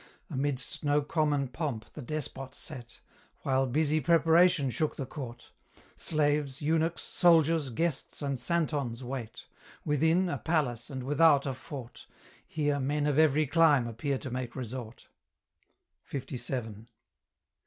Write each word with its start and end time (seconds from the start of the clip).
Amidst 0.31 0.83
no 0.83 1.03
common 1.03 1.47
pomp 1.49 1.93
the 1.93 2.01
despot 2.01 2.55
sate, 2.55 3.01
While 3.41 3.67
busy 3.67 3.99
preparation 3.99 4.71
shook 4.71 4.95
the 4.95 5.05
court; 5.05 5.51
Slaves, 5.95 6.59
eunuchs, 6.59 7.03
soldiers, 7.03 7.69
guests, 7.69 8.23
and 8.23 8.39
santons 8.39 9.03
wait; 9.03 9.45
Within, 9.85 10.27
a 10.27 10.39
palace, 10.39 10.89
and 10.89 11.03
without 11.03 11.45
a 11.45 11.53
fort, 11.53 12.07
Here 12.47 12.79
men 12.79 13.05
of 13.05 13.19
every 13.19 13.45
clime 13.45 13.85
appear 13.85 14.17
to 14.17 14.31
make 14.31 14.55
resort. 14.55 15.07
LVII. 16.11 16.87